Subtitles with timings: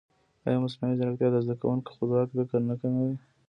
[0.45, 3.15] ایا مصنوعي ځیرکتیا د زده کوونکي خپلواک فکر نه کموي؟